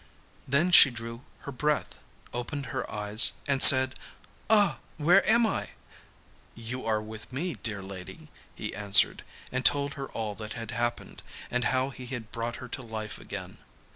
Then 0.47 0.71
she 0.71 0.89
drew 0.89 1.21
her 1.41 1.51
breath, 1.51 1.99
opened 2.33 2.65
her 2.73 2.89
eyes, 2.91 3.33
and 3.47 3.61
said, 3.61 3.93
'Ah! 4.49 4.79
where 4.97 5.23
am 5.29 5.45
I?' 5.45 5.73
'You 6.55 6.87
are 6.87 6.99
with 7.03 7.31
me, 7.31 7.53
dear 7.61 7.83
lady,' 7.83 8.29
he 8.55 8.73
answered, 8.75 9.23
and 9.51 9.63
told 9.63 9.93
her 9.93 10.09
all 10.09 10.33
that 10.33 10.53
had 10.53 10.71
happened, 10.71 11.21
and 11.51 11.65
how 11.65 11.91
he 11.91 12.07
had 12.07 12.31
brought 12.31 12.55
her 12.55 12.67
to 12.69 12.81
life 12.81 13.19
again. 13.19 13.59